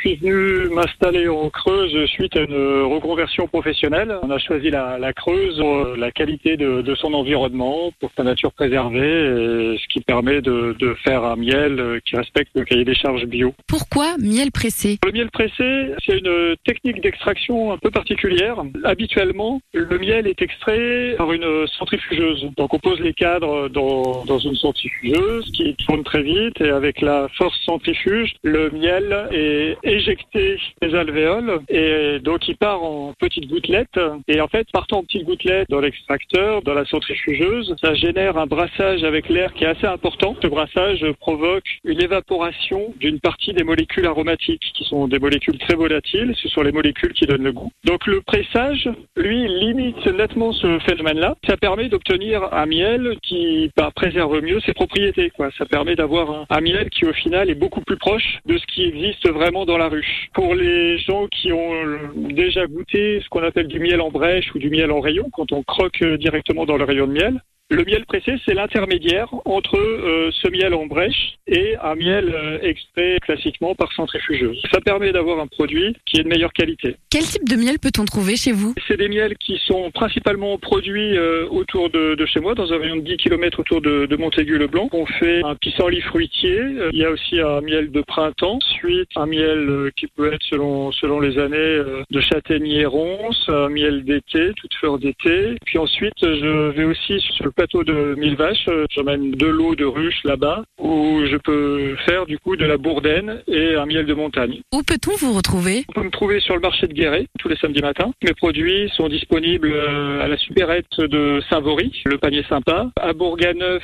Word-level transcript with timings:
suis 0.00 0.16
venu 0.16 0.68
m'installer 0.74 1.28
en 1.28 1.50
Creuse 1.50 1.96
suite 2.10 2.36
à 2.36 2.40
une 2.40 2.82
reconversion 2.82 3.46
professionnelle. 3.46 4.16
On 4.22 4.30
a 4.30 4.38
choisi 4.38 4.70
la, 4.70 4.98
la 4.98 5.12
Creuse 5.12 5.58
pour 5.58 5.96
la 5.96 6.10
qualité 6.10 6.56
de, 6.56 6.82
de, 6.82 6.94
son 6.94 7.14
environnement, 7.14 7.90
pour 8.00 8.10
sa 8.16 8.22
nature 8.22 8.52
préservée, 8.52 8.98
et 8.98 9.78
ce 9.78 9.86
qui 9.88 10.00
permet 10.00 10.40
de, 10.40 10.76
de, 10.78 10.94
faire 11.04 11.24
un 11.24 11.36
miel 11.36 12.00
qui 12.04 12.16
respecte 12.16 12.50
le 12.54 12.64
cahier 12.64 12.84
des 12.84 12.94
charges 12.94 13.24
bio. 13.26 13.54
Pourquoi 13.66 14.16
miel 14.18 14.50
pressé? 14.52 14.98
Le 15.04 15.12
miel 15.12 15.30
pressé, 15.30 15.92
c'est 16.04 16.18
une 16.18 16.56
technique 16.64 17.00
d'extraction 17.00 17.72
un 17.72 17.78
peu 17.78 17.90
particulière. 17.90 18.62
Habituellement, 18.84 19.60
le 19.72 19.98
miel 19.98 20.26
est 20.26 20.40
extrait 20.40 21.14
par 21.18 21.32
une 21.32 21.66
centrifugeuse. 21.78 22.48
Donc 22.56 22.74
on 22.74 22.78
pose 22.78 23.00
les 23.00 23.12
cadres 23.12 23.68
dans, 23.68 24.24
dans 24.24 24.38
une 24.38 24.56
centrifugeuse 24.56 25.50
qui 25.52 25.74
tourne 25.86 26.04
très 26.04 26.22
vite 26.22 26.60
et 26.60 26.70
avec 26.70 27.00
la 27.00 27.28
force 27.36 27.58
centrifuge, 27.64 28.34
le 28.42 28.70
miel 28.70 29.28
est 29.32 29.76
éjecté 29.86 30.58
des 30.82 30.94
alvéoles 30.94 31.60
et 31.68 32.18
donc 32.20 32.48
il 32.48 32.56
part 32.56 32.82
en 32.82 33.14
petites 33.18 33.48
gouttelettes. 33.48 34.00
Et 34.28 34.40
en 34.40 34.48
fait, 34.48 34.66
partant 34.72 34.98
en 34.98 35.02
petites 35.02 35.24
gouttelettes 35.24 35.68
dans 35.70 35.80
l'extracteur, 35.80 36.62
dans 36.62 36.74
la 36.74 36.84
centrifugeuse, 36.84 37.74
ça 37.80 37.94
génère 37.94 38.36
un 38.36 38.46
brassage 38.46 39.04
avec 39.04 39.28
l'air 39.28 39.52
qui 39.54 39.64
est 39.64 39.68
assez 39.68 39.86
important. 39.86 40.36
Ce 40.42 40.46
brassage 40.46 41.04
provoque 41.20 41.64
une 41.84 42.00
évaporation 42.00 42.94
d'une 42.98 43.20
partie 43.20 43.52
des 43.52 43.64
molécules 43.64 44.06
aromatiques 44.06 44.72
qui 44.74 44.84
sont 44.84 45.08
des 45.08 45.18
molécules 45.18 45.58
très 45.58 45.74
volatiles. 45.74 46.34
Ce 46.36 46.48
sont 46.48 46.62
les 46.62 46.72
molécules 46.72 47.12
qui 47.12 47.26
donnent 47.26 47.44
le 47.44 47.52
goût. 47.52 47.70
Donc 47.84 48.06
le 48.06 48.20
pressage, 48.20 48.88
lui, 49.16 49.46
limite 49.48 50.04
nettement 50.06 50.52
ce 50.52 50.78
phénomène-là. 50.80 51.34
Ça 51.46 51.56
permet 51.56 51.88
d'obtenir 51.88 52.52
un 52.52 52.66
miel 52.66 53.16
qui 53.22 53.70
bah, 53.76 53.90
préserve 53.94 54.40
mieux 54.42 54.60
ses 54.60 54.72
propriétés. 54.72 55.30
Quoi. 55.30 55.50
Ça 55.56 55.66
permet 55.66 55.94
d'avoir 55.94 56.30
un, 56.30 56.46
un 56.50 56.60
miel 56.60 56.90
qui 56.90 57.04
au 57.04 57.12
final 57.12 57.50
est 57.50 57.54
beaucoup 57.54 57.80
plus 57.80 57.96
proche 57.96 58.38
de 58.46 58.58
ce 58.58 58.66
qui 58.66 58.84
existe 58.84 59.28
vraiment 59.28 59.64
dans 59.64 59.75
la 59.78 59.88
ruche. 59.88 60.28
Pour 60.34 60.54
les 60.54 60.98
gens 60.98 61.26
qui 61.28 61.52
ont 61.52 61.72
déjà 62.14 62.66
goûté 62.66 63.20
ce 63.22 63.28
qu'on 63.28 63.42
appelle 63.42 63.68
du 63.68 63.80
miel 63.80 64.00
en 64.00 64.10
brèche 64.10 64.54
ou 64.54 64.58
du 64.58 64.70
miel 64.70 64.90
en 64.90 65.00
rayon, 65.00 65.28
quand 65.32 65.52
on 65.52 65.62
croque 65.62 66.02
directement 66.18 66.66
dans 66.66 66.76
le 66.76 66.84
rayon 66.84 67.06
de 67.06 67.12
miel, 67.12 67.40
le 67.68 67.84
miel 67.84 68.06
pressé, 68.06 68.36
c'est 68.44 68.54
l'intermédiaire 68.54 69.28
entre 69.44 69.76
euh, 69.76 70.30
ce 70.30 70.48
miel 70.50 70.72
en 70.72 70.86
brèche 70.86 71.34
et 71.48 71.74
un 71.82 71.96
miel 71.96 72.32
euh, 72.32 72.58
extrait 72.62 73.18
classiquement 73.22 73.74
par 73.74 73.92
centrifugeuse. 73.92 74.60
Ça 74.72 74.80
permet 74.80 75.10
d'avoir 75.10 75.40
un 75.40 75.48
produit 75.48 75.96
qui 76.06 76.20
est 76.20 76.22
de 76.22 76.28
meilleure 76.28 76.52
qualité. 76.52 76.96
Quel 77.10 77.24
type 77.24 77.48
de 77.48 77.56
miel 77.56 77.80
peut-on 77.80 78.04
trouver 78.04 78.36
chez 78.36 78.52
vous? 78.52 78.74
C'est 78.86 78.96
des 78.96 79.08
miels 79.08 79.36
qui 79.38 79.60
sont 79.66 79.90
principalement 79.90 80.58
produits 80.58 81.16
euh, 81.16 81.48
autour 81.48 81.90
de, 81.90 82.14
de, 82.14 82.26
chez 82.26 82.38
moi, 82.38 82.54
dans 82.54 82.72
un 82.72 82.78
rayon 82.78 82.96
de 82.96 83.00
10 83.00 83.16
km 83.16 83.58
autour 83.58 83.80
de, 83.80 84.06
de 84.06 84.16
Montaigu-le-Blanc. 84.16 84.88
On 84.92 85.06
fait 85.06 85.42
un 85.44 85.56
pissenlit 85.56 86.02
fruitier. 86.02 86.60
Il 86.92 86.98
y 86.98 87.04
a 87.04 87.10
aussi 87.10 87.40
un 87.40 87.60
miel 87.62 87.90
de 87.90 88.00
printemps. 88.02 88.58
Ensuite, 88.62 89.08
un 89.16 89.26
miel 89.26 89.90
qui 89.96 90.06
peut 90.06 90.32
être 90.32 90.42
selon 90.48 90.92
selon 90.92 91.18
les 91.20 91.38
années 91.38 91.82
de 92.10 92.20
châtaignier 92.20 92.86
ronce, 92.86 93.44
un 93.48 93.68
miel 93.68 94.04
d'été, 94.04 94.52
toute 94.56 94.74
fleur 94.74 94.98
d'été. 94.98 95.56
Puis 95.64 95.78
ensuite, 95.78 96.14
je 96.20 96.70
vais 96.70 96.84
aussi 96.84 97.20
sur 97.20 97.44
le 97.44 97.50
plateau 97.56 97.82
de 97.82 98.14
mille 98.16 98.36
vaches. 98.36 98.68
J'emmène 98.90 99.32
de 99.32 99.46
l'eau 99.46 99.74
de 99.74 99.84
ruche 99.84 100.22
là-bas 100.24 100.62
où 100.78 101.22
je 101.26 101.36
peux 101.36 101.96
faire 102.06 102.26
du 102.26 102.38
coup 102.38 102.56
de 102.56 102.64
la 102.64 102.76
bourdaine 102.76 103.42
et 103.48 103.74
un 103.74 103.86
miel 103.86 104.06
de 104.06 104.14
montagne. 104.14 104.60
Où 104.72 104.82
peut-on 104.82 105.16
vous 105.16 105.32
retrouver? 105.32 105.84
On 105.88 105.92
peut 105.92 106.06
me 106.06 106.10
trouver 106.10 106.40
sur 106.40 106.54
le 106.54 106.60
marché 106.60 106.86
de 106.86 106.92
Guéret 106.92 107.26
tous 107.38 107.48
les 107.48 107.56
samedis 107.56 107.82
matins. 107.82 108.12
Mes 108.22 108.34
produits 108.34 108.88
sont 108.96 109.08
disponibles 109.08 109.72
à 110.20 110.28
la 110.28 110.36
supérette 110.36 110.98
de 110.98 111.40
Saint-Vaury, 111.50 112.02
le 112.04 112.18
panier 112.18 112.44
sympa, 112.48 112.90
à 113.00 113.12
Bourganeuf 113.12 113.82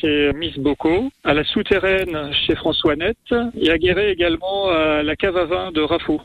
chez 0.00 0.32
Miss 0.34 0.58
Bocco, 0.58 1.10
à 1.24 1.34
la 1.34 1.44
souterraine 1.44 2.32
chez 2.46 2.54
François 2.56 2.96
Net 2.96 3.16
et 3.60 3.70
à 3.70 3.78
Guéret 3.78 4.10
également 4.10 4.70
à 4.70 5.02
la 5.02 5.16
cave 5.16 5.36
à 5.36 5.44
vin 5.44 5.72
de 5.72 5.82
Raffo. 5.82 6.20